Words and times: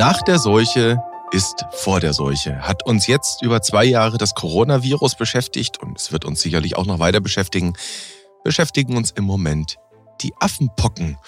Nach 0.00 0.22
der 0.22 0.38
Seuche 0.38 0.96
ist 1.30 1.66
vor 1.72 2.00
der 2.00 2.14
Seuche. 2.14 2.62
Hat 2.62 2.86
uns 2.86 3.06
jetzt 3.06 3.42
über 3.42 3.60
zwei 3.60 3.84
Jahre 3.84 4.16
das 4.16 4.34
Coronavirus 4.34 5.14
beschäftigt 5.14 5.76
und 5.76 5.98
es 5.98 6.10
wird 6.10 6.24
uns 6.24 6.40
sicherlich 6.40 6.78
auch 6.78 6.86
noch 6.86 7.00
weiter 7.00 7.20
beschäftigen. 7.20 7.74
Beschäftigen 8.42 8.96
uns 8.96 9.10
im 9.10 9.24
Moment 9.24 9.76
die 10.22 10.32
Affenpocken. 10.40 11.18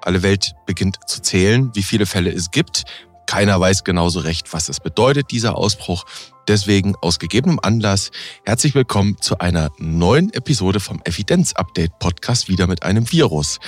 Alle 0.00 0.24
Welt 0.24 0.54
beginnt 0.66 1.08
zu 1.08 1.22
zählen, 1.22 1.70
wie 1.72 1.84
viele 1.84 2.06
Fälle 2.06 2.32
es 2.32 2.50
gibt. 2.50 2.82
Keiner 3.26 3.60
weiß 3.60 3.84
genauso 3.84 4.18
recht, 4.18 4.52
was 4.52 4.68
es 4.68 4.80
bedeutet, 4.80 5.30
dieser 5.30 5.56
Ausbruch. 5.56 6.04
Deswegen 6.48 6.96
aus 6.96 7.20
gegebenem 7.20 7.60
Anlass 7.62 8.10
herzlich 8.44 8.74
willkommen 8.74 9.18
zu 9.20 9.38
einer 9.38 9.70
neuen 9.78 10.34
Episode 10.34 10.80
vom 10.80 11.00
Evidenz-Update 11.04 11.96
Podcast 12.00 12.48
wieder 12.48 12.66
mit 12.66 12.82
einem 12.82 13.12
Virus. 13.12 13.60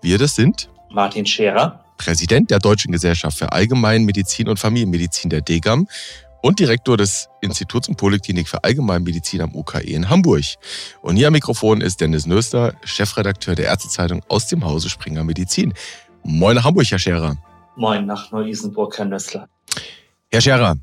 Wir 0.00 0.16
das 0.16 0.34
sind 0.34 0.70
Martin 0.90 1.26
Scherer 1.26 1.83
Präsident 1.96 2.50
der 2.50 2.58
Deutschen 2.58 2.92
Gesellschaft 2.92 3.38
für 3.38 3.52
Allgemeinmedizin 3.52 4.48
und 4.48 4.58
Familienmedizin 4.58 5.30
der 5.30 5.40
DGAM 5.40 5.88
und 6.42 6.60
Direktor 6.60 6.98
des 6.98 7.28
Instituts 7.40 7.88
und 7.88 7.96
Poliklinik 7.96 8.48
für 8.48 8.62
Allgemeinmedizin 8.62 9.40
am 9.40 9.54
UKE 9.54 9.80
in 9.80 10.10
Hamburg. 10.10 10.44
Und 11.00 11.16
hier 11.16 11.28
am 11.28 11.32
Mikrofon 11.32 11.80
ist 11.80 12.02
Dennis 12.02 12.26
Nöster, 12.26 12.74
Chefredakteur 12.84 13.54
der 13.54 13.66
Ärztezeitung 13.66 14.22
aus 14.28 14.46
dem 14.48 14.64
Hause 14.64 14.90
Springer 14.90 15.24
Medizin. 15.24 15.72
Moin 16.22 16.56
nach 16.56 16.64
Hamburg, 16.64 16.90
Herr 16.90 16.98
Scherer. 16.98 17.36
Moin 17.76 18.04
nach 18.04 18.30
Neu-Isenburg, 18.30 18.98
Herr 18.98 19.06
Nössler. 19.06 19.48
Herr 20.30 20.40
Scherer, 20.42 20.76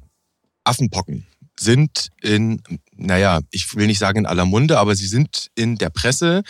Affenpocken 0.64 1.28
sind 1.60 2.10
in, 2.22 2.62
naja, 3.02 3.42
ich 3.52 3.76
will 3.76 3.88
nicht 3.88 4.00
sagen 4.00 4.20
in 4.20 4.26
aller 4.26 4.46
Munde, 4.46 4.78
aber 4.78 4.96
sie 4.96 5.08
sind 5.08 5.50
in 5.56 5.78
der 5.78 5.90
Presse, 5.90 6.44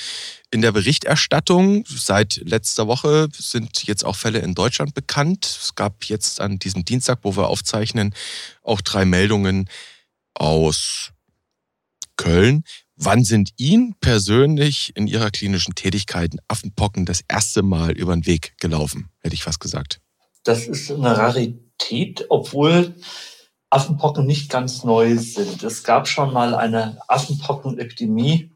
in 0.52 0.62
der 0.62 0.72
Berichterstattung. 0.72 1.86
Seit 1.88 2.42
letzter 2.44 2.88
Woche 2.88 3.30
sind 3.34 3.84
jetzt 3.84 4.04
auch 4.04 4.16
Fälle 4.16 4.40
in 4.40 4.54
Deutschland 4.54 4.94
bekannt. 4.94 5.46
Es 5.46 5.76
gab 5.76 6.04
jetzt 6.06 6.42
an 6.42 6.60
diesem 6.60 6.84
Dienstag, 6.84 7.20
wo 7.24 7.36
wir 7.36 7.48
aufzeichnen, 7.48 8.14
auch 8.64 8.82
drei 8.82 9.06
Meldungen 9.06 9.70
aus 10.34 11.12
Köln. 12.18 12.64
Wann 12.96 13.24
sind 13.24 13.52
Ihnen 13.58 13.96
persönlich 14.00 14.92
in 14.96 15.08
Ihrer 15.08 15.32
klinischen 15.32 15.74
Tätigkeit 15.74 16.36
Affenpocken 16.48 17.06
das 17.06 17.22
erste 17.28 17.64
Mal 17.64 17.94
über 17.94 18.14
den 18.14 18.26
Weg 18.26 18.54
gelaufen, 18.60 19.10
hätte 19.22 19.34
ich 19.34 19.44
fast 19.44 19.60
gesagt? 19.60 20.02
Das 20.44 20.68
ist 20.68 20.92
eine 20.92 21.18
Rarität, 21.18 22.26
obwohl 22.30 22.96
Affenpocken 23.72 24.28
nicht 24.28 24.52
ganz 24.52 24.84
neu 24.84 25.18
sind. 25.18 25.64
Es 25.64 25.84
gab 25.84 26.08
schon 26.08 26.34
mal 26.34 26.54
eine 26.54 27.00
Affenpockenepidemie. 27.08 28.52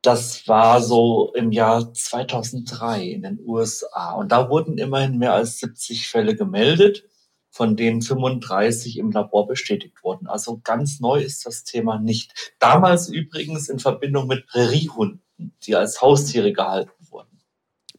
Das 0.00 0.48
war 0.48 0.80
so 0.80 1.32
im 1.34 1.52
Jahr 1.52 1.92
2003 1.92 3.04
in 3.04 3.22
den 3.22 3.38
USA. 3.44 4.12
Und 4.12 4.32
da 4.32 4.48
wurden 4.48 4.78
immerhin 4.78 5.18
mehr 5.18 5.34
als 5.34 5.58
70 5.58 6.08
Fälle 6.08 6.34
gemeldet, 6.34 7.04
von 7.50 7.76
denen 7.76 8.00
35 8.00 8.96
im 8.96 9.10
Labor 9.10 9.46
bestätigt 9.46 10.02
wurden. 10.02 10.26
Also 10.26 10.58
ganz 10.64 11.00
neu 11.00 11.20
ist 11.20 11.44
das 11.44 11.64
Thema 11.64 11.98
nicht. 11.98 12.54
Damals 12.58 13.08
übrigens 13.08 13.68
in 13.68 13.78
Verbindung 13.78 14.26
mit 14.26 14.46
Präriehunden, 14.46 15.22
die 15.64 15.76
als 15.76 16.00
Haustiere 16.00 16.52
gehalten 16.54 16.92
wurden. 17.10 17.40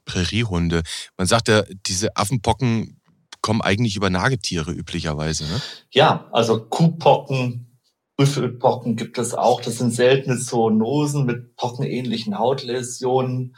Präriehunde. 0.05 0.81
Man 1.17 1.27
sagt 1.27 1.49
ja, 1.49 1.63
diese 1.85 2.15
Affenpocken 2.15 2.98
kommen 3.41 3.61
eigentlich 3.61 3.95
über 3.95 4.09
Nagetiere 4.09 4.71
üblicherweise. 4.71 5.45
Ne? 5.45 5.61
Ja, 5.91 6.27
also 6.31 6.65
Kuhpocken, 6.65 7.69
Büffelpocken 8.17 8.95
gibt 8.95 9.17
es 9.17 9.33
auch. 9.33 9.61
Das 9.61 9.77
sind 9.77 9.91
seltene 9.91 10.37
Zoonosen 10.37 11.25
mit 11.25 11.55
pockenähnlichen 11.55 12.37
Hautläsionen. 12.37 13.55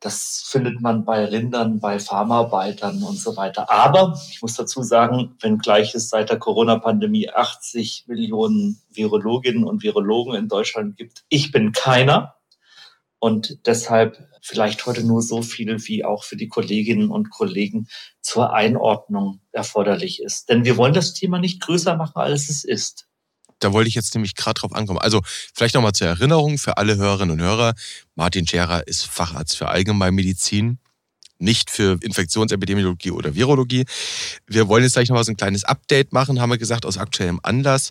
Das 0.00 0.44
findet 0.46 0.80
man 0.80 1.04
bei 1.04 1.24
Rindern, 1.24 1.80
bei 1.80 1.98
Farmarbeitern 1.98 3.02
und 3.02 3.18
so 3.18 3.36
weiter. 3.36 3.68
Aber 3.68 4.16
ich 4.30 4.40
muss 4.40 4.54
dazu 4.54 4.84
sagen, 4.84 5.34
wenngleich 5.40 5.96
es 5.96 6.08
seit 6.08 6.30
der 6.30 6.38
Corona-Pandemie 6.38 7.30
80 7.30 8.04
Millionen 8.06 8.80
Virologinnen 8.90 9.64
und 9.64 9.82
Virologen 9.82 10.36
in 10.36 10.46
Deutschland 10.46 10.96
gibt, 10.96 11.24
ich 11.28 11.50
bin 11.50 11.72
keiner. 11.72 12.37
Und 13.20 13.66
deshalb 13.66 14.28
vielleicht 14.42 14.86
heute 14.86 15.04
nur 15.04 15.22
so 15.22 15.42
viel, 15.42 15.76
wie 15.86 16.04
auch 16.04 16.24
für 16.24 16.36
die 16.36 16.48
Kolleginnen 16.48 17.10
und 17.10 17.30
Kollegen 17.30 17.88
zur 18.20 18.52
Einordnung 18.54 19.40
erforderlich 19.52 20.22
ist. 20.22 20.48
Denn 20.48 20.64
wir 20.64 20.76
wollen 20.76 20.94
das 20.94 21.14
Thema 21.14 21.38
nicht 21.38 21.60
größer 21.60 21.96
machen, 21.96 22.16
als 22.16 22.48
es 22.48 22.64
ist. 22.64 23.06
Da 23.58 23.72
wollte 23.72 23.88
ich 23.88 23.94
jetzt 23.94 24.14
nämlich 24.14 24.36
gerade 24.36 24.60
drauf 24.60 24.72
ankommen. 24.72 25.00
Also 25.00 25.20
vielleicht 25.24 25.74
nochmal 25.74 25.92
zur 25.92 26.06
Erinnerung 26.06 26.58
für 26.58 26.76
alle 26.76 26.96
Hörerinnen 26.96 27.38
und 27.38 27.44
Hörer. 27.44 27.74
Martin 28.14 28.46
Scherer 28.46 28.86
ist 28.86 29.06
Facharzt 29.06 29.56
für 29.56 29.68
Allgemeinmedizin 29.68 30.78
nicht 31.38 31.70
für 31.70 31.98
Infektionsepidemiologie 32.02 33.10
oder 33.10 33.34
Virologie. 33.34 33.84
Wir 34.46 34.68
wollen 34.68 34.82
jetzt 34.82 34.94
gleich 34.94 35.08
noch 35.08 35.16
mal 35.16 35.24
so 35.24 35.32
ein 35.32 35.36
kleines 35.36 35.64
Update 35.64 36.12
machen, 36.12 36.40
haben 36.40 36.50
wir 36.50 36.58
gesagt, 36.58 36.84
aus 36.84 36.98
aktuellem 36.98 37.40
Anlass 37.42 37.90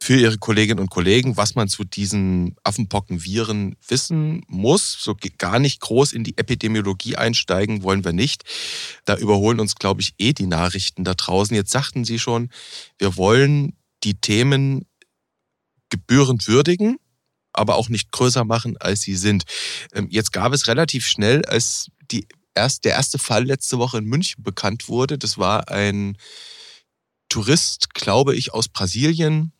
für 0.00 0.16
Ihre 0.16 0.38
Kolleginnen 0.38 0.80
und 0.80 0.90
Kollegen, 0.90 1.36
was 1.36 1.54
man 1.54 1.68
zu 1.68 1.84
diesen 1.84 2.56
Affenpockenviren 2.64 3.76
wissen 3.88 4.44
muss. 4.48 4.96
So 5.00 5.16
gar 5.38 5.58
nicht 5.58 5.80
groß 5.80 6.12
in 6.12 6.24
die 6.24 6.36
Epidemiologie 6.36 7.16
einsteigen 7.16 7.82
wollen 7.82 8.04
wir 8.04 8.12
nicht. 8.12 8.42
Da 9.04 9.16
überholen 9.16 9.60
uns, 9.60 9.74
glaube 9.76 10.00
ich, 10.00 10.14
eh 10.18 10.32
die 10.32 10.46
Nachrichten 10.46 11.04
da 11.04 11.14
draußen. 11.14 11.54
Jetzt 11.54 11.70
sagten 11.70 12.04
Sie 12.04 12.18
schon, 12.18 12.50
wir 12.98 13.16
wollen 13.16 13.76
die 14.04 14.14
Themen 14.14 14.86
gebührend 15.90 16.48
würdigen 16.48 16.96
aber 17.52 17.76
auch 17.76 17.88
nicht 17.88 18.12
größer 18.12 18.44
machen, 18.44 18.76
als 18.78 19.02
sie 19.02 19.16
sind. 19.16 19.44
Ähm, 19.92 20.08
jetzt 20.10 20.32
gab 20.32 20.52
es 20.52 20.68
relativ 20.68 21.06
schnell, 21.06 21.44
als 21.44 21.88
die 22.10 22.26
erst 22.54 22.84
der 22.84 22.92
erste 22.92 23.18
Fall 23.18 23.44
letzte 23.44 23.78
Woche 23.78 23.98
in 23.98 24.04
München 24.04 24.42
bekannt 24.42 24.88
wurde. 24.88 25.18
Das 25.18 25.38
war 25.38 25.68
ein 25.68 26.16
Tourist, 27.28 27.94
glaube 27.94 28.34
ich, 28.34 28.52
aus 28.52 28.68
Brasilien, 28.68 29.52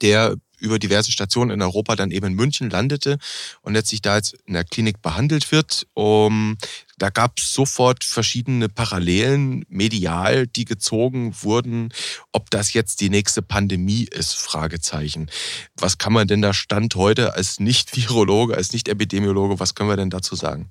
der 0.00 0.36
über 0.58 0.78
diverse 0.78 1.12
Stationen 1.12 1.50
in 1.50 1.62
Europa 1.62 1.96
dann 1.96 2.10
eben 2.10 2.26
in 2.26 2.34
München 2.34 2.70
landete 2.70 3.18
und 3.62 3.74
letztlich 3.74 4.02
da 4.02 4.16
jetzt 4.16 4.34
in 4.46 4.54
der 4.54 4.64
Klinik 4.64 5.02
behandelt 5.02 5.52
wird. 5.52 5.86
Um, 5.94 6.56
da 6.98 7.10
gab 7.10 7.38
es 7.38 7.52
sofort 7.52 8.04
verschiedene 8.04 8.68
Parallelen 8.68 9.64
medial, 9.68 10.46
die 10.46 10.64
gezogen 10.64 11.34
wurden, 11.42 11.92
ob 12.32 12.50
das 12.50 12.72
jetzt 12.72 13.00
die 13.00 13.10
nächste 13.10 13.40
Pandemie 13.40 14.06
ist, 14.10 14.34
Fragezeichen. 14.34 15.30
Was 15.76 15.98
kann 15.98 16.12
man 16.12 16.28
denn 16.28 16.42
da 16.42 16.52
Stand 16.52 16.96
heute 16.96 17.34
als 17.34 17.60
Nicht-Virologe, 17.60 18.56
als 18.56 18.72
Nicht-Epidemiologe, 18.72 19.60
was 19.60 19.74
können 19.74 19.88
wir 19.88 19.96
denn 19.96 20.10
dazu 20.10 20.34
sagen? 20.34 20.70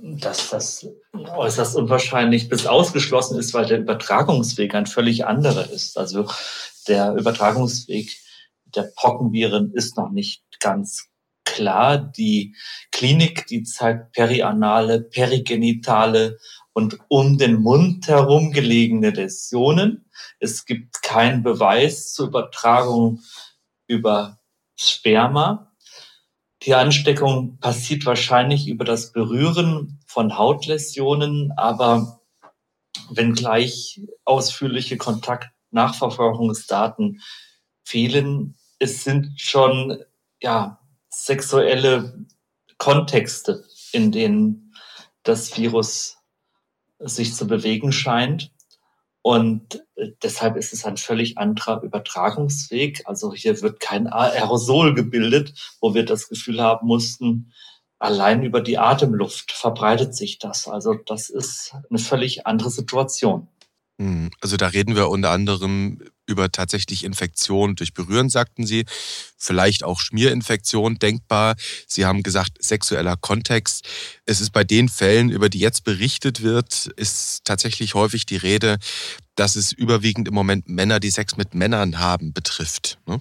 Dass 0.00 0.50
das 0.50 0.86
äußerst 1.12 1.76
unwahrscheinlich 1.76 2.48
bis 2.48 2.66
ausgeschlossen 2.66 3.38
ist, 3.38 3.54
weil 3.54 3.66
der 3.66 3.78
Übertragungsweg 3.78 4.74
ein 4.74 4.86
völlig 4.86 5.26
anderer 5.26 5.70
ist. 5.70 5.96
Also 5.96 6.28
der 6.88 7.14
Übertragungsweg 7.14 8.10
der 8.66 8.90
Pockenviren 8.96 9.72
ist 9.72 9.96
noch 9.96 10.10
nicht 10.10 10.42
ganz 10.60 11.08
klar. 11.44 11.98
Die 11.98 12.54
Klinik, 12.92 13.46
die 13.46 13.62
zeigt 13.62 14.12
perianale, 14.12 15.00
perigenitale 15.00 16.38
und 16.72 16.98
um 17.08 17.38
den 17.38 17.60
Mund 17.60 18.08
herum 18.08 18.52
gelegene 18.52 19.10
Läsionen. 19.10 20.04
Es 20.40 20.64
gibt 20.64 21.02
keinen 21.02 21.42
Beweis 21.42 22.12
zur 22.12 22.28
Übertragung 22.28 23.20
über 23.86 24.40
Sperma. 24.76 25.72
Die 26.62 26.74
Ansteckung 26.74 27.58
passiert 27.58 28.06
wahrscheinlich 28.06 28.68
über 28.68 28.84
das 28.84 29.12
Berühren 29.12 30.00
von 30.06 30.38
Hautläsionen, 30.38 31.52
aber 31.56 32.20
wenngleich 33.10 34.00
ausführliche 34.24 34.96
Kontaktnachverfolgungsdaten 34.96 37.20
fehlen, 37.84 38.56
es 38.78 39.04
sind 39.04 39.38
schon 39.38 40.02
ja 40.40 40.80
sexuelle 41.14 42.26
Kontexte, 42.78 43.64
in 43.92 44.12
denen 44.12 44.74
das 45.22 45.56
Virus 45.56 46.18
sich 46.98 47.34
zu 47.34 47.46
bewegen 47.46 47.92
scheint. 47.92 48.52
Und 49.22 49.84
deshalb 50.22 50.56
ist 50.56 50.72
es 50.72 50.84
ein 50.84 50.98
völlig 50.98 51.38
anderer 51.38 51.82
Übertragungsweg. 51.82 53.02
Also 53.06 53.32
hier 53.32 53.62
wird 53.62 53.80
kein 53.80 54.06
Aerosol 54.06 54.94
gebildet, 54.94 55.54
wo 55.80 55.94
wir 55.94 56.04
das 56.04 56.28
Gefühl 56.28 56.60
haben 56.60 56.86
mussten, 56.86 57.52
allein 57.98 58.42
über 58.42 58.60
die 58.60 58.76
Atemluft 58.76 59.52
verbreitet 59.52 60.14
sich 60.14 60.38
das. 60.38 60.68
Also 60.68 60.94
das 60.94 61.30
ist 61.30 61.74
eine 61.88 61.98
völlig 61.98 62.46
andere 62.46 62.70
Situation. 62.70 63.48
Hm, 63.98 64.30
also 64.40 64.56
da 64.56 64.68
reden 64.68 64.96
wir 64.96 65.08
unter 65.08 65.30
anderem 65.30 66.00
über 66.26 66.50
tatsächlich 66.50 67.04
Infektion 67.04 67.76
durch 67.76 67.94
Berühren, 67.94 68.28
sagten 68.28 68.66
Sie. 68.66 68.86
Vielleicht 69.36 69.84
auch 69.84 70.00
Schmierinfektion 70.00 70.98
denkbar. 70.98 71.54
Sie 71.86 72.04
haben 72.04 72.22
gesagt, 72.22 72.62
sexueller 72.62 73.16
Kontext. 73.16 73.86
Es 74.26 74.40
ist 74.40 74.50
bei 74.50 74.64
den 74.64 74.88
Fällen, 74.88 75.30
über 75.30 75.48
die 75.48 75.60
jetzt 75.60 75.84
berichtet 75.84 76.42
wird, 76.42 76.86
ist 76.96 77.44
tatsächlich 77.44 77.94
häufig 77.94 78.26
die 78.26 78.36
Rede, 78.36 78.78
dass 79.36 79.54
es 79.54 79.72
überwiegend 79.72 80.26
im 80.26 80.34
Moment 80.34 80.68
Männer, 80.68 80.98
die 80.98 81.10
Sex 81.10 81.36
mit 81.36 81.54
Männern 81.54 81.98
haben, 81.98 82.32
betrifft. 82.32 82.98
Ne? 83.06 83.18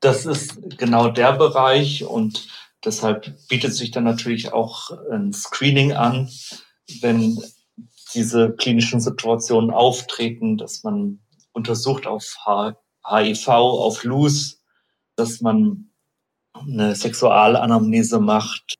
Das 0.00 0.26
ist 0.26 0.58
genau 0.76 1.08
der 1.08 1.32
Bereich 1.34 2.04
und 2.04 2.48
deshalb 2.84 3.48
bietet 3.48 3.74
sich 3.74 3.92
dann 3.92 4.04
natürlich 4.04 4.52
auch 4.52 4.90
ein 5.10 5.32
Screening 5.32 5.92
an, 5.92 6.28
wenn 7.00 7.40
diese 8.14 8.52
klinischen 8.52 9.00
Situationen 9.00 9.70
auftreten, 9.70 10.56
dass 10.56 10.82
man 10.82 11.20
untersucht 11.52 12.06
auf 12.06 12.36
HIV, 13.06 13.48
auf 13.48 14.04
Luz, 14.04 14.62
dass 15.16 15.40
man 15.40 15.90
eine 16.54 16.94
Sexualanamnese 16.94 18.20
macht, 18.20 18.76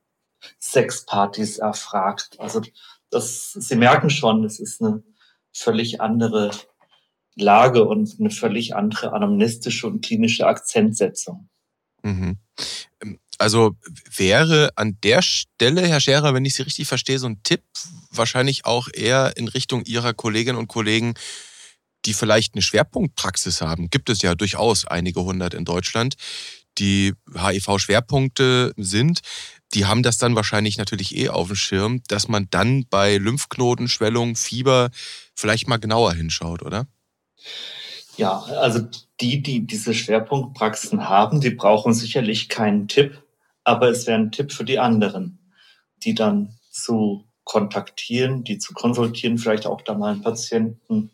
Sexpartys 0.61 1.59
erfragt. 1.59 2.39
Also 2.39 2.63
das, 3.11 3.53
Sie 3.53 3.77
merken 3.77 4.11
schon, 4.11 4.45
es 4.45 4.59
ist 4.61 4.83
eine 4.83 5.03
völlig 5.53 6.01
andere 6.01 6.51
Lage 7.35 7.85
und 7.85 8.17
eine 8.19 8.31
völlig 8.31 8.75
andere 8.75 9.13
anamnestische 9.13 9.87
und 9.87 10.05
klinische 10.05 10.47
Akzentsetzung. 10.47 11.49
Mhm. 12.03 12.39
Also 13.43 13.77
wäre 14.17 14.71
an 14.77 14.99
der 15.03 15.21
Stelle, 15.21 15.85
Herr 15.89 15.99
Scherer, 15.99 16.33
wenn 16.33 16.45
ich 16.45 16.55
Sie 16.55 16.63
richtig 16.63 16.87
verstehe, 16.87 17.19
so 17.19 17.27
ein 17.27 17.43
Tipp 17.43 17.65
wahrscheinlich 18.13 18.67
auch 18.67 18.87
eher 18.95 19.37
in 19.37 19.49
Richtung 19.49 19.85
Ihrer 19.85 20.15
Kolleginnen 20.15 20.59
und 20.59 20.69
Kollegen, 20.69 21.15
die 22.05 22.15
vielleicht 22.15 22.55
eine 22.55 22.63
Schwerpunktpraxis 22.63 23.61
haben. 23.61 23.91
Gibt 23.91 24.11
es 24.11 24.23
ja 24.23 24.37
durchaus 24.37 24.87
einige 24.87 25.23
hundert 25.23 25.55
in 25.55 25.65
Deutschland, 25.65 26.15
die 26.79 27.15
HIV-Schwerpunkte 27.35 28.75
sind. 28.77 29.23
Die 29.75 29.87
haben 29.87 30.05
das 30.05 30.19
dann 30.19 30.37
wahrscheinlich 30.37 30.79
natürlich 30.79 31.17
eh 31.17 31.29
auf 31.29 31.49
dem 31.49 31.57
Schirm, 31.57 32.01
dass 32.07 32.29
man 32.29 32.47
dann 32.51 32.87
bei 32.91 33.17
Lymphknotenschwellung, 33.17 34.37
Fieber 34.37 34.91
vielleicht 35.35 35.67
mal 35.67 35.79
genauer 35.79 36.13
hinschaut, 36.15 36.63
oder? 36.63 36.87
Ja, 38.17 38.39
also 38.39 38.87
die, 39.21 39.43
die 39.43 39.67
diese 39.67 39.95
Schwerpunktpraxen 39.95 41.09
haben, 41.09 41.41
die 41.41 41.51
brauchen 41.51 41.93
sicherlich 41.93 42.49
keinen 42.49 42.87
Tipp, 42.87 43.21
aber 43.65 43.89
es 43.89 44.07
wäre 44.07 44.19
ein 44.19 44.33
Tipp 44.33 44.53
für 44.53 44.65
die 44.65 44.79
anderen, 44.79 45.39
die 46.05 46.15
dann 46.15 46.59
zu 46.71 47.25
kontaktieren, 47.45 48.45
die 48.45 48.59
zu 48.59 48.73
konsultieren, 48.73 49.39
vielleicht 49.39 49.67
auch 49.67 49.83
da 49.83 49.95
mal 49.95 50.13
einen 50.13 50.23
Patienten 50.23 51.11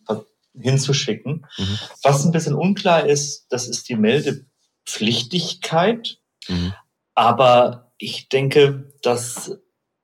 hinzuschicken. 0.55 1.47
Mhm. 1.57 1.79
Was 2.03 2.23
ein 2.25 2.33
bisschen 2.33 2.55
unklar 2.55 3.07
ist, 3.07 3.47
das 3.51 3.69
ist 3.69 3.89
die 3.89 3.97
Meldepflichtigkeit. 3.97 6.19
Mhm. 6.49 6.75
Aber 7.15 7.93
ich 7.99 8.29
denke, 8.29 8.93
dass 9.03 9.59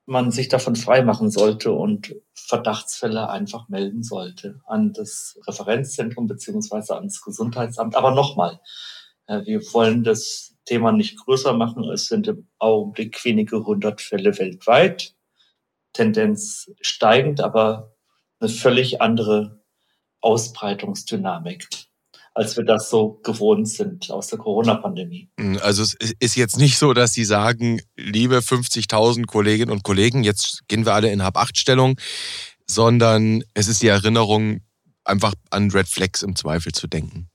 man 0.06 0.30
sich 0.30 0.48
davon 0.48 0.76
freimachen 0.76 1.30
sollte 1.30 1.72
und 1.72 2.14
Verdachtsfälle 2.34 3.30
einfach 3.30 3.68
melden 3.68 4.02
sollte 4.02 4.60
an 4.66 4.92
das 4.92 5.38
Referenzzentrum 5.46 6.26
beziehungsweise 6.26 6.94
ans 6.94 7.22
Gesundheitsamt. 7.22 7.96
Aber 7.96 8.10
nochmal, 8.10 8.60
äh, 9.26 9.46
wir 9.46 9.60
wollen 9.72 10.04
das 10.04 10.53
Thema 10.64 10.92
nicht 10.92 11.18
größer 11.18 11.52
machen. 11.52 11.84
Es 11.90 12.06
sind 12.06 12.28
im 12.28 12.48
Augenblick 12.58 13.24
wenige 13.24 13.64
hundert 13.64 14.00
Fälle 14.00 14.38
weltweit. 14.38 15.14
Tendenz 15.92 16.70
steigend, 16.80 17.40
aber 17.40 17.94
eine 18.40 18.50
völlig 18.50 19.00
andere 19.00 19.62
Ausbreitungsdynamik 20.20 21.68
als 22.34 22.56
wir 22.56 22.64
das 22.64 22.90
so 22.90 23.20
gewohnt 23.22 23.68
sind 23.68 24.10
aus 24.10 24.26
der 24.26 24.38
Corona-Pandemie. 24.38 25.30
Hm, 25.38 25.58
also 25.62 25.82
es 25.82 25.94
ist 26.18 26.34
jetzt 26.34 26.58
nicht 26.58 26.76
so, 26.78 26.92
dass 26.92 27.12
Sie 27.12 27.24
sagen, 27.24 27.80
liebe 27.96 28.38
50.000 28.38 29.26
Kolleginnen 29.26 29.70
und 29.70 29.84
Kollegen, 29.84 30.24
jetzt 30.24 30.66
gehen 30.66 30.84
wir 30.84 30.94
alle 30.94 31.12
in 31.12 31.22
Hab-8-Stellung, 31.22 31.98
sondern 32.66 33.44
es 33.54 33.68
ist 33.68 33.82
die 33.82 33.88
Erinnerung, 33.88 34.60
einfach 35.04 35.34
an 35.50 35.70
Red 35.70 35.86
Flags 35.86 36.22
im 36.22 36.34
Zweifel 36.34 36.72
zu 36.72 36.88
denken. 36.88 37.28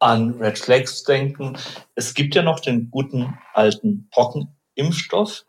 An 0.00 0.30
Red 0.40 0.58
Flags 0.58 1.02
denken. 1.02 1.58
Es 1.94 2.14
gibt 2.14 2.34
ja 2.34 2.42
noch 2.42 2.60
den 2.60 2.90
guten 2.90 3.38
alten 3.54 4.08
Pockenimpfstoff. 4.10 5.44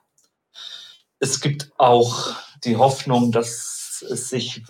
Es 1.19 1.40
gibt 1.40 1.72
auch 1.78 2.36
die 2.63 2.78
Hoffnung, 2.78 3.31
dass 3.31 4.04
es 4.10 4.30
sich 4.30 4.63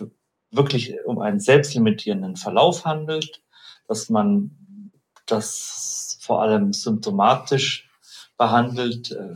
wirklich 0.50 0.94
um 1.04 1.20
einen 1.20 1.40
selbstlimitierenden 1.40 2.36
Verlauf 2.36 2.84
handelt 2.84 3.42
dass 3.90 4.08
man 4.08 4.92
das 5.26 6.16
vor 6.20 6.42
allem 6.42 6.72
symptomatisch 6.72 7.90
behandelt, 8.38 9.10
äh, 9.10 9.34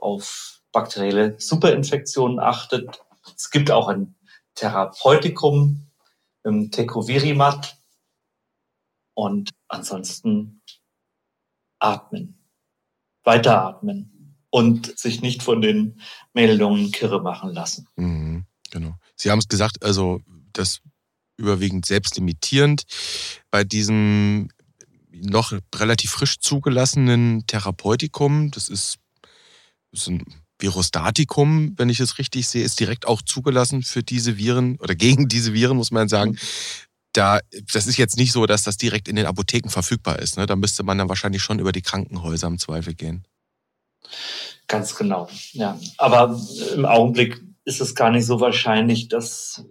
auf 0.00 0.62
bakterielle 0.72 1.38
Superinfektionen 1.38 2.40
achtet. 2.40 3.02
Es 3.36 3.50
gibt 3.50 3.70
auch 3.70 3.88
ein 3.88 4.14
Therapeutikum, 4.54 5.90
im 6.42 6.70
Tecovirimat 6.70 7.76
und 9.16 9.50
ansonsten 9.68 10.60
atmen, 11.80 12.38
weiteratmen 13.24 14.36
und 14.50 14.96
sich 14.98 15.22
nicht 15.22 15.42
von 15.42 15.60
den 15.60 16.00
Meldungen 16.34 16.92
kirre 16.92 17.20
machen 17.20 17.52
lassen. 17.52 17.88
Mhm, 17.96 18.44
genau. 18.70 18.94
Sie 19.16 19.30
haben 19.30 19.38
es 19.38 19.48
gesagt, 19.48 19.82
also 19.82 20.20
das 20.52 20.80
überwiegend 21.36 21.86
selbstlimitierend. 21.86 22.84
Bei 23.50 23.64
diesem 23.64 24.48
noch 25.10 25.52
relativ 25.74 26.10
frisch 26.10 26.38
zugelassenen 26.38 27.46
Therapeutikum, 27.46 28.50
das 28.50 28.68
ist, 28.68 28.98
das 29.92 30.02
ist 30.02 30.08
ein 30.08 30.24
Virostatikum, 30.58 31.74
wenn 31.76 31.88
ich 31.88 32.00
es 32.00 32.18
richtig 32.18 32.48
sehe, 32.48 32.64
ist 32.64 32.80
direkt 32.80 33.06
auch 33.06 33.22
zugelassen 33.22 33.82
für 33.82 34.02
diese 34.02 34.36
Viren 34.38 34.76
oder 34.78 34.94
gegen 34.94 35.28
diese 35.28 35.52
Viren, 35.52 35.76
muss 35.76 35.90
man 35.90 36.08
sagen. 36.08 36.38
Da, 37.16 37.40
das 37.72 37.86
ist 37.86 37.96
jetzt 37.96 38.16
nicht 38.16 38.32
so, 38.32 38.46
dass 38.46 38.62
das 38.62 38.76
direkt 38.76 39.08
in 39.08 39.16
den 39.16 39.26
Apotheken 39.26 39.70
verfügbar 39.70 40.18
ist. 40.18 40.36
Ne? 40.36 40.46
Da 40.46 40.56
müsste 40.56 40.82
man 40.82 40.98
dann 40.98 41.08
wahrscheinlich 41.08 41.42
schon 41.42 41.58
über 41.58 41.72
die 41.72 41.82
Krankenhäuser 41.82 42.46
im 42.46 42.58
Zweifel 42.58 42.94
gehen. 42.94 43.26
Ganz 44.68 44.94
genau, 44.96 45.28
ja. 45.52 45.78
Aber 45.96 46.38
im 46.74 46.84
Augenblick 46.84 47.40
ist 47.64 47.80
es 47.80 47.94
gar 47.94 48.10
nicht 48.10 48.26
so 48.26 48.40
wahrscheinlich, 48.40 49.08
dass 49.08 49.64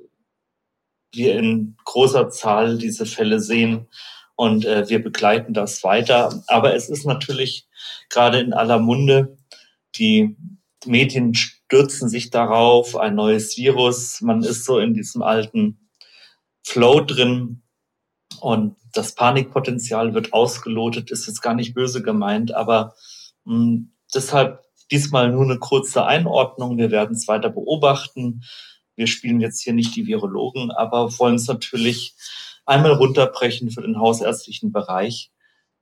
wir 1.14 1.38
in 1.38 1.78
großer 1.86 2.30
Zahl 2.30 2.78
diese 2.78 3.06
Fälle 3.06 3.40
sehen 3.40 3.88
und 4.36 4.66
äh, 4.66 4.90
wir 4.90 5.02
begleiten 5.02 5.54
das 5.54 5.84
weiter. 5.84 6.44
Aber 6.48 6.76
es 6.76 6.90
ist 6.90 7.06
natürlich 7.06 7.68
gerade 8.10 8.40
in 8.40 8.54
aller 8.54 8.80
Munde, 8.80 9.38
die 9.96 10.36
Medien 10.86 11.34
stürzen 11.34 12.10
sich 12.10 12.30
darauf, 12.30 12.96
ein 12.96 13.16
neues 13.16 13.58
Virus, 13.58 14.22
man 14.22 14.44
ist 14.44 14.66
so 14.66 14.80
in 14.80 14.94
diesem 14.94 15.22
alten 15.22 15.85
Flow 16.66 17.00
drin 17.02 17.62
und 18.42 18.76
das 18.92 19.14
Panikpotenzial 19.14 20.14
wird 20.14 20.34
ausgelotet, 20.34 21.12
ist 21.12 21.28
jetzt 21.28 21.42
gar 21.42 21.54
nicht 21.54 21.76
böse 21.76 22.02
gemeint, 22.02 22.54
aber 22.54 22.96
mh, 23.46 23.54
hm, 23.54 23.92
deshalb 24.14 24.66
diesmal 24.92 25.32
nur 25.32 25.44
eine 25.44 25.60
kurze 25.60 26.06
Einordnung. 26.06 26.78
Wir 26.78 26.92
werden 26.92 27.16
es 27.16 27.28
weiter 27.28 27.50
beobachten. 27.50 28.44
Wir 28.96 29.08
spielen 29.08 29.42
jetzt 29.42 29.62
hier 29.62 29.74
nicht 29.74 29.96
die 29.96 30.08
Virologen, 30.08 30.72
aber 30.72 31.18
wollen 31.20 31.36
es 31.36 31.48
natürlich 31.48 32.16
einmal 32.66 32.94
runterbrechen 32.94 33.72
für 33.72 33.82
den 33.82 34.00
hausärztlichen 34.00 34.72
Bereich, 34.72 35.32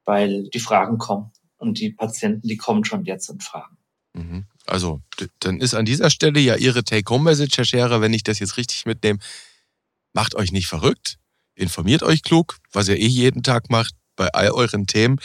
weil 0.06 0.50
die 0.50 0.60
Fragen 0.60 0.98
kommen 0.98 1.32
und 1.58 1.80
die 1.80 1.92
Patienten, 1.92 2.48
die 2.48 2.58
kommen 2.58 2.86
schon 2.86 3.06
jetzt 3.06 3.30
und 3.30 3.44
fragen. 3.44 3.78
Mhm. 4.14 4.46
Also, 4.66 5.02
dann 5.40 5.60
ist 5.60 5.74
an 5.74 5.86
dieser 5.86 6.10
Stelle 6.10 6.40
ja 6.40 6.56
Ihre 6.56 6.84
Take-Home-Message, 6.84 7.58
Herr 7.58 7.66
Scherer, 7.66 8.02
wenn 8.02 8.14
ich 8.14 8.24
das 8.24 8.40
jetzt 8.40 8.58
richtig 8.58 8.86
mitnehme. 8.86 9.20
Macht 10.14 10.36
euch 10.36 10.52
nicht 10.52 10.68
verrückt, 10.68 11.18
informiert 11.56 12.04
euch 12.04 12.24
klug, 12.24 12.58
was 12.72 12.88
ihr 12.88 12.98
eh 12.98 13.08
jeden 13.08 13.44
Tag 13.44 13.70
macht 13.70 13.96
bei 14.16 14.28
all 14.30 14.52
euren 14.52 14.86
Themen. 14.86 15.20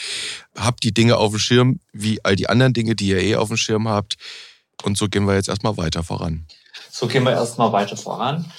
Habt 0.57 0.83
die 0.83 0.93
Dinge 0.93 1.19
auf 1.19 1.31
dem 1.31 1.39
Schirm, 1.39 1.81
wie 1.93 2.25
all 2.25 2.37
die 2.37 2.49
anderen 2.49 2.73
Dinge, 2.73 2.95
die 2.95 3.09
ihr 3.09 3.21
eh 3.21 3.37
auf 3.37 3.49
dem 3.49 3.57
Schirm 3.57 3.89
habt. 3.89 4.17
Und 4.83 4.97
so 4.97 5.09
gehen 5.09 5.25
wir 5.27 5.35
jetzt 5.35 5.49
erstmal 5.49 5.77
weiter 5.77 6.03
voran. 6.03 6.47
So 6.91 7.07
gehen 7.07 7.25
wir 7.25 7.33
erstmal 7.33 7.73
weiter 7.73 7.97
voran. 7.97 8.51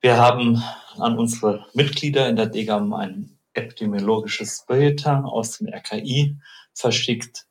Wir 0.00 0.16
haben 0.16 0.62
an 0.98 1.18
unsere 1.18 1.66
Mitglieder 1.74 2.28
in 2.28 2.36
der 2.36 2.46
DGAM 2.46 2.92
ein 2.92 3.38
epidemiologisches 3.54 4.64
Bulletin 4.66 5.24
aus 5.24 5.58
dem 5.58 5.68
RKI 5.68 6.36
verschickt 6.74 7.46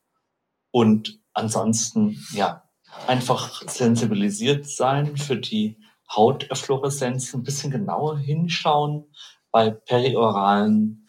und 0.70 1.18
ansonsten, 1.32 2.22
ja, 2.32 2.68
einfach 3.06 3.62
sensibilisiert 3.68 4.68
sein 4.68 5.16
für 5.16 5.36
die 5.36 5.78
Hauteffloreszenz, 6.10 7.34
ein 7.34 7.42
bisschen 7.42 7.70
genauer 7.70 8.18
hinschauen 8.18 9.04
bei 9.50 9.70
perioralen, 9.70 11.06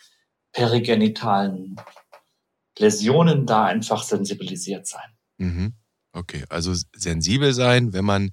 perigenitalen 0.51 1.75
Läsionen, 2.77 3.45
da 3.45 3.65
einfach 3.65 4.03
sensibilisiert 4.03 4.87
sein. 4.87 5.17
Mhm. 5.37 5.73
Okay, 6.13 6.45
also 6.49 6.73
sensibel 6.95 7.53
sein, 7.53 7.93
wenn 7.93 8.05
man 8.05 8.31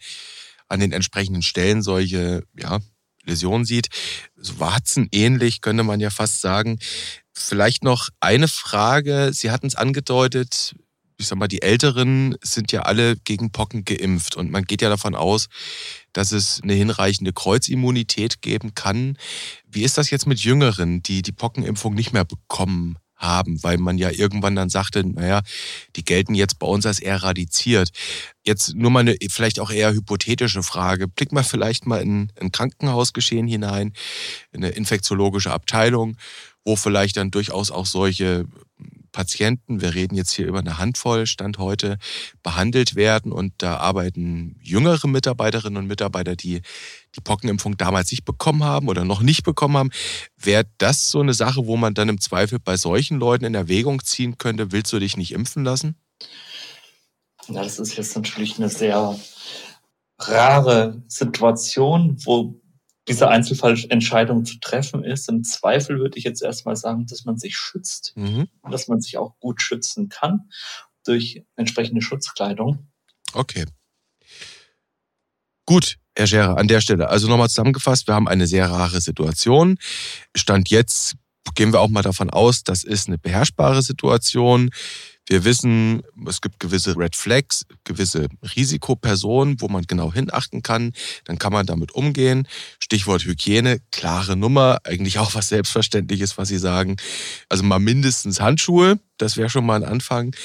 an 0.69 0.81
den 0.81 0.93
entsprechenden 0.93 1.43
Stellen 1.43 1.83
solche 1.83 2.45
ja, 2.59 2.79
Läsionen 3.25 3.65
sieht. 3.65 3.89
So 4.37 4.61
Warzen 4.61 5.09
ähnlich 5.13 5.61
könnte 5.61 5.83
man 5.83 6.01
ja 6.01 6.11
fast 6.11 6.41
sagen. 6.41 6.79
Vielleicht 7.33 7.83
noch 7.83 8.09
eine 8.21 8.49
Frage. 8.49 9.31
Sie 9.33 9.51
hatten 9.51 9.67
es 9.67 9.75
angedeutet, 9.75 10.75
ich 11.19 11.29
sag 11.29 11.39
mal, 11.39 11.49
die 11.49 11.63
Älteren 11.63 12.37
sind 12.43 12.73
ja 12.73 12.83
alle 12.83 13.17
gegen 13.17 13.53
Pocken 13.53 13.85
geimpft 13.85 14.37
und 14.37 14.51
man 14.51 14.65
geht 14.65 14.83
ja 14.83 14.89
davon 14.89 15.15
aus, 15.15 15.47
dass 16.13 16.33
es 16.33 16.61
eine 16.63 16.75
hinreichende 16.75 17.33
Kreuzimmunität 17.33 18.43
geben 18.43 18.75
kann. 18.75 19.17
Wie 19.67 19.83
ist 19.83 19.99
das 19.99 20.11
jetzt 20.11 20.27
mit 20.27 20.41
Jüngeren, 20.41 21.03
die 21.03 21.23
die 21.23 21.33
Pockenimpfung 21.33 21.95
nicht 21.95 22.13
mehr 22.13 22.25
bekommen 22.25 22.97
haben, 23.23 23.63
weil 23.63 23.79
man 23.79 23.97
ja 23.99 24.11
irgendwann 24.11 24.57
dann 24.57 24.69
sagte, 24.69 25.07
naja, 25.07 25.43
die 25.97 26.05
gelten 26.05 26.35
jetzt 26.35 26.59
bei 26.59 26.67
uns 26.67 26.85
als 26.85 27.01
erradiziert. 27.01 27.91
Jetzt 28.45 28.75
nur 28.75 28.91
mal 28.91 29.01
eine 29.01 29.17
vielleicht 29.31 29.61
auch 29.61 29.71
eher 29.71 29.93
hypothetische 29.93 30.63
Frage. 30.63 31.09
Blick 31.09 31.33
mal 31.33 31.45
vielleicht 31.45 31.87
mal 31.87 32.03
in 32.03 32.33
ein 32.41 32.53
Krankenhausgeschehen 32.53 33.47
hinein, 33.47 33.93
in 34.51 34.65
eine 34.65 34.75
infektiologische 34.75 35.53
Abteilung, 35.53 36.17
wo 36.65 36.77
vielleicht 36.77 37.17
dann 37.17 37.31
durchaus 37.31 37.71
auch 37.71 37.87
solche 37.87 38.45
Patienten, 39.13 39.81
wir 39.81 39.95
reden 39.95 40.17
jetzt 40.17 40.33
hier 40.33 40.47
über 40.47 40.59
eine 40.59 40.79
Handvoll 40.79 41.27
Stand 41.27 41.59
heute, 41.59 41.99
behandelt 42.43 42.97
werden. 42.97 43.31
Und 43.31 43.53
da 43.59 43.77
arbeiten 43.77 44.57
jüngere 44.61 45.07
Mitarbeiterinnen 45.07 45.77
und 45.77 45.87
Mitarbeiter, 45.87 46.35
die 46.35 46.63
die 47.15 47.21
Pockenimpfung 47.21 47.77
damals 47.77 48.11
nicht 48.11 48.25
bekommen 48.25 48.65
haben 48.65 48.89
oder 48.89 49.05
noch 49.05 49.21
nicht 49.21 49.45
bekommen 49.45 49.77
haben. 49.77 49.91
Wäre 50.37 50.65
das 50.79 51.11
so 51.11 51.21
eine 51.21 51.35
Sache, 51.35 51.67
wo 51.67 51.77
man 51.77 51.95
dann 51.95 52.09
im 52.09 52.21
Zweifel 52.21 52.59
bei 52.59 52.77
solchen 52.77 53.19
Leuten 53.19 53.45
in 53.45 53.55
Erwägung 53.55 54.03
ziehen 54.03 54.39
könnte, 54.39 54.73
willst 54.73 54.93
du 54.93 54.99
dich 54.99 55.17
nicht 55.17 55.33
impfen 55.33 55.65
lassen? 55.65 55.97
Ja, 57.49 57.63
das 57.63 57.79
ist 57.79 57.97
jetzt 57.97 58.17
natürlich 58.17 58.59
eine 58.59 58.69
sehr 58.69 59.19
rare 60.19 61.03
Situation, 61.09 62.17
wo 62.25 62.62
diese 63.09 63.29
Einzelfallentscheidung 63.29 64.45
zu 64.45 64.59
treffen 64.61 65.05
ist. 65.05 65.29
Im 65.29 65.43
Zweifel 65.45 65.99
würde 65.99 66.19
ich 66.19 66.25
jetzt 66.25 66.43
erstmal 66.43 66.77
sagen, 66.77 67.07
dass 67.07 67.25
man 67.25 67.37
sich 67.37 67.57
schützt, 67.57 68.13
mhm. 68.17 68.49
dass 68.71 68.89
man 68.89 69.01
sich 69.01 69.19
auch 69.19 69.39
gut 69.41 69.61
schützen 69.61 70.09
kann 70.09 70.51
durch 71.05 71.45
entsprechende 71.57 72.01
Schutzkleidung. 72.01 72.87
Okay. 73.33 73.65
Gut, 75.67 75.97
Herr 76.17 76.27
Scherer, 76.27 76.59
an 76.59 76.69
der 76.69 76.81
Stelle. 76.81 77.09
Also 77.09 77.29
nochmal 77.29 77.49
zusammengefasst, 77.49 78.07
wir 78.07 78.15
haben 78.15 78.29
eine 78.29 78.47
sehr 78.47 78.71
rare 78.71 79.01
Situation. 79.01 79.79
Stand 80.35 80.71
jetzt 80.71 81.17
gehen 81.55 81.73
wir 81.73 81.81
auch 81.81 81.89
mal 81.89 82.03
davon 82.03 82.31
aus, 82.31 82.63
das 82.63 82.85
ist 82.85 83.09
eine 83.09 83.19
beherrschbare 83.19 83.83
Situation. 83.83 84.71
Wir 85.33 85.45
wissen, 85.45 86.03
es 86.27 86.43
gibt 86.43 86.61
gewisse 86.61 86.95
Red 86.95 87.17
Flags, 87.17 87.65
gewisse 87.85 88.29
Risikopersonen, 88.55 89.63
wo 89.63 89.69
man 89.69 89.85
genau 89.85 90.13
hinachten 90.13 90.61
kann. 90.61 90.93
Dann 91.25 91.39
kann 91.39 91.55
man 91.55 91.65
damit 91.65 91.93
umgehen. 91.93 92.47
Stichwort 92.79 93.25
Hygiene, 93.25 93.81
klare 93.93 94.37
Nummer, 94.37 94.81
eigentlich 94.85 95.19
auch 95.19 95.35
was 95.35 95.49
Selbstverständliches, 95.49 96.37
was 96.37 96.49
Sie 96.49 96.59
sagen. 96.59 96.97
Also 97.49 97.63
mal 97.63 97.79
mindestens 97.79 98.43
Handschuhe, 98.43 99.01
das 99.17 99.39
wäre 99.39 99.49
schon 99.49 99.65
mal 99.65 99.77
ein 99.77 99.91
Anfang. 99.91 100.37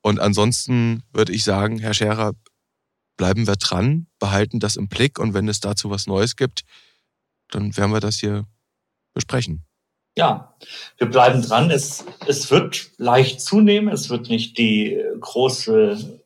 Und 0.00 0.20
ansonsten 0.20 1.02
würde 1.12 1.34
ich 1.34 1.44
sagen, 1.44 1.78
Herr 1.78 1.92
Scherer, 1.92 2.32
bleiben 3.18 3.46
wir 3.46 3.56
dran, 3.56 4.06
behalten 4.18 4.58
das 4.58 4.76
im 4.76 4.88
Blick 4.88 5.18
und 5.18 5.34
wenn 5.34 5.48
es 5.48 5.60
dazu 5.60 5.90
was 5.90 6.06
Neues 6.06 6.36
gibt, 6.36 6.62
dann 7.50 7.76
werden 7.76 7.92
wir 7.92 8.00
das 8.00 8.16
hier 8.16 8.46
besprechen 9.12 9.66
ja, 10.16 10.54
wir 10.98 11.08
bleiben 11.08 11.42
dran. 11.42 11.70
Es, 11.70 12.04
es 12.26 12.50
wird 12.50 12.90
leicht 12.98 13.40
zunehmen. 13.40 13.92
Es 13.92 14.10
wird 14.10 14.28
nicht 14.28 14.58
die 14.58 15.02
große 15.20 16.20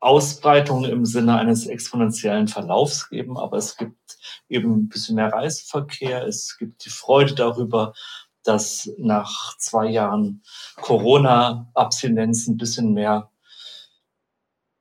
Ausbreitung 0.00 0.84
im 0.84 1.06
Sinne 1.06 1.38
eines 1.38 1.66
exponentiellen 1.66 2.48
Verlaufs 2.48 3.08
geben, 3.08 3.38
aber 3.38 3.56
es 3.56 3.76
gibt 3.76 4.18
eben 4.48 4.74
ein 4.74 4.88
bisschen 4.88 5.16
mehr 5.16 5.32
Reiseverkehr. 5.32 6.26
Es 6.26 6.58
gibt 6.58 6.84
die 6.84 6.90
Freude 6.90 7.34
darüber, 7.34 7.94
dass 8.42 8.90
nach 8.98 9.56
zwei 9.56 9.86
Jahren 9.86 10.42
Corona-Abstinenz 10.76 12.46
ein 12.46 12.58
bisschen 12.58 12.92
mehr 12.92 13.30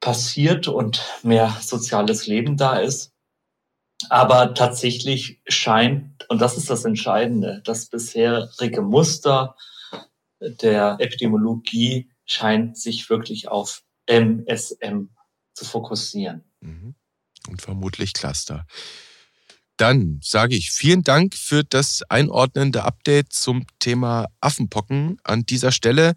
passiert 0.02 0.68
und 0.68 1.02
mehr 1.24 1.56
soziales 1.62 2.28
Leben 2.28 2.58
da 2.58 2.76
ist. 2.80 3.13
Aber 4.10 4.54
tatsächlich 4.54 5.42
scheint, 5.48 6.26
und 6.30 6.42
das 6.42 6.58
ist 6.58 6.70
das 6.70 6.86
Entscheidende, 6.86 7.62
das 7.66 7.88
bisherige 7.88 8.82
Muster 8.82 9.56
der 10.40 10.98
Epidemiologie 11.00 12.10
scheint 12.26 12.78
sich 12.78 13.10
wirklich 13.10 13.48
auf 13.48 13.84
MSM 14.06 15.10
zu 15.54 15.66
fokussieren. 15.66 16.44
Mhm. 16.60 16.96
Und 17.50 17.62
vermutlich 17.62 18.14
Cluster. 18.14 18.66
Dann 19.78 20.20
sage 20.24 20.56
ich 20.56 20.72
vielen 20.72 21.04
Dank 21.04 21.36
für 21.36 21.64
das 21.64 22.04
einordnende 22.10 22.84
Update 22.84 23.34
zum 23.34 23.66
Thema 23.80 24.28
Affenpocken 24.40 25.18
an 25.24 25.46
dieser 25.46 25.72
Stelle. 25.72 26.14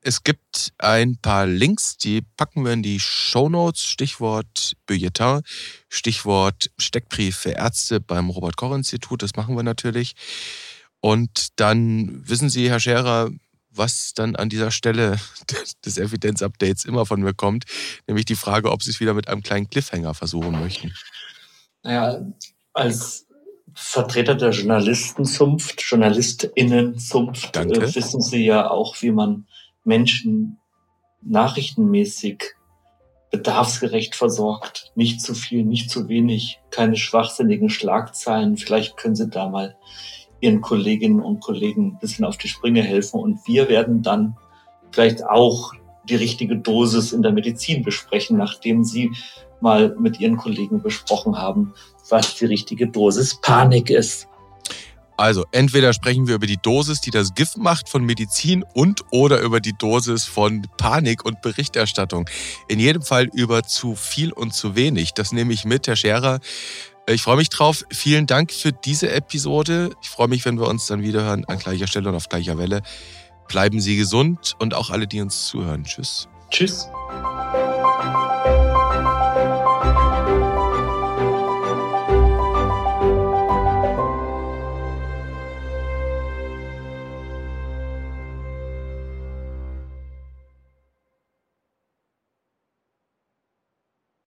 Es 0.00 0.22
gibt 0.22 0.72
ein 0.78 1.18
paar 1.18 1.46
Links, 1.46 1.96
die 1.96 2.22
packen 2.36 2.64
wir 2.64 2.72
in 2.72 2.82
die 2.82 3.00
Show 3.00 3.48
Notes. 3.48 3.84
Stichwort 3.84 4.76
Bulletin, 4.86 5.42
Stichwort 5.88 6.70
Steckbrief 6.78 7.36
für 7.36 7.50
Ärzte 7.50 8.00
beim 8.00 8.30
Robert-Koch-Institut. 8.30 9.22
Das 9.22 9.34
machen 9.34 9.56
wir 9.56 9.64
natürlich. 9.64 10.14
Und 11.00 11.48
dann 11.56 12.28
wissen 12.28 12.48
Sie, 12.48 12.70
Herr 12.70 12.80
Scherer, 12.80 13.30
was 13.70 14.14
dann 14.14 14.36
an 14.36 14.48
dieser 14.48 14.70
Stelle 14.70 15.18
des 15.84 15.98
Evidenz-Updates 15.98 16.84
immer 16.84 17.06
von 17.06 17.20
mir 17.20 17.34
kommt, 17.34 17.64
nämlich 18.06 18.24
die 18.24 18.36
Frage, 18.36 18.70
ob 18.70 18.82
Sie 18.82 18.90
es 18.90 19.00
wieder 19.00 19.14
mit 19.14 19.28
einem 19.28 19.42
kleinen 19.42 19.68
Cliffhanger 19.68 20.14
versuchen 20.14 20.52
möchten. 20.60 20.94
Naja, 21.82 22.20
als 22.72 23.26
Vertreter 23.74 24.34
der 24.34 24.50
Journalistenzunft, 24.50 25.82
JournalistInnenzunft, 25.82 27.56
äh, 27.56 27.94
wissen 27.94 28.20
Sie 28.20 28.44
ja 28.44 28.70
auch, 28.70 29.00
wie 29.00 29.12
man 29.12 29.46
Menschen 29.84 30.58
nachrichtenmäßig 31.22 32.54
bedarfsgerecht 33.30 34.16
versorgt. 34.16 34.92
Nicht 34.94 35.20
zu 35.20 35.34
viel, 35.34 35.64
nicht 35.64 35.90
zu 35.90 36.08
wenig, 36.08 36.60
keine 36.70 36.96
schwachsinnigen 36.96 37.70
Schlagzeilen. 37.70 38.56
Vielleicht 38.56 38.96
können 38.96 39.14
Sie 39.14 39.28
da 39.28 39.48
mal 39.48 39.76
Ihren 40.40 40.60
Kolleginnen 40.62 41.20
und 41.20 41.40
Kollegen 41.40 41.92
ein 41.92 41.98
bisschen 41.98 42.24
auf 42.24 42.38
die 42.38 42.48
Sprünge 42.48 42.82
helfen. 42.82 43.20
Und 43.20 43.46
wir 43.46 43.68
werden 43.68 44.02
dann 44.02 44.36
vielleicht 44.90 45.24
auch 45.24 45.72
die 46.08 46.16
richtige 46.16 46.56
Dosis 46.56 47.12
in 47.12 47.22
der 47.22 47.32
Medizin 47.32 47.84
besprechen, 47.84 48.36
nachdem 48.36 48.84
Sie 48.84 49.12
mal 49.62 49.96
mit 49.98 50.20
Ihren 50.20 50.36
Kollegen 50.36 50.82
besprochen 50.82 51.36
haben, 51.36 51.74
was 52.08 52.36
die 52.36 52.46
richtige 52.46 52.88
Dosis 52.88 53.40
Panik 53.40 53.90
ist. 53.90 54.26
Also 55.20 55.44
entweder 55.52 55.92
sprechen 55.92 56.26
wir 56.28 56.36
über 56.36 56.46
die 56.46 56.56
Dosis, 56.56 57.02
die 57.02 57.10
das 57.10 57.34
Gift 57.34 57.58
macht 57.58 57.90
von 57.90 58.02
Medizin 58.04 58.64
und 58.72 59.02
oder 59.10 59.42
über 59.42 59.60
die 59.60 59.74
Dosis 59.74 60.24
von 60.24 60.66
Panik 60.78 61.26
und 61.26 61.42
Berichterstattung. 61.42 62.26
In 62.68 62.80
jedem 62.80 63.02
Fall 63.02 63.28
über 63.34 63.62
zu 63.62 63.96
viel 63.96 64.32
und 64.32 64.54
zu 64.54 64.76
wenig. 64.76 65.12
Das 65.12 65.32
nehme 65.32 65.52
ich 65.52 65.66
mit, 65.66 65.86
Herr 65.88 65.96
Scherer. 65.96 66.40
Ich 67.06 67.20
freue 67.20 67.36
mich 67.36 67.50
drauf. 67.50 67.84
Vielen 67.92 68.26
Dank 68.26 68.50
für 68.50 68.72
diese 68.72 69.10
Episode. 69.10 69.90
Ich 70.00 70.08
freue 70.08 70.28
mich, 70.28 70.46
wenn 70.46 70.58
wir 70.58 70.68
uns 70.68 70.86
dann 70.86 71.02
wieder 71.02 71.22
hören 71.22 71.44
an 71.44 71.58
gleicher 71.58 71.86
Stelle 71.86 72.08
und 72.08 72.14
auf 72.14 72.30
gleicher 72.30 72.56
Welle. 72.56 72.80
Bleiben 73.46 73.80
Sie 73.80 73.96
gesund 73.96 74.54
und 74.58 74.72
auch 74.72 74.88
alle, 74.88 75.06
die 75.06 75.20
uns 75.20 75.48
zuhören. 75.48 75.84
Tschüss. 75.84 76.28
Tschüss. 76.50 76.88